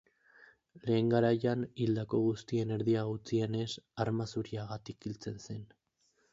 Lehen 0.87 1.11
garaian, 1.13 1.65
hildako 1.83 2.23
guztien 2.29 2.75
erdia 2.79 3.05
gutxienez, 3.11 3.69
arma 4.07 4.29
zuriagatik 4.35 5.11
hiltzen 5.11 5.43
zen. 5.49 5.65